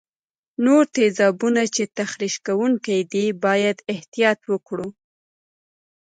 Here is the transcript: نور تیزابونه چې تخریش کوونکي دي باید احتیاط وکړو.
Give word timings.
نور 0.65 0.83
تیزابونه 0.95 1.63
چې 1.75 1.83
تخریش 1.99 2.35
کوونکي 2.45 2.97
دي 3.11 3.25
باید 3.45 3.77
احتیاط 3.93 4.39
وکړو. 4.51 4.87